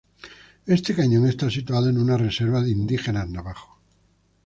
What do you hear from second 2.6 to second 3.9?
de indígenas navajos.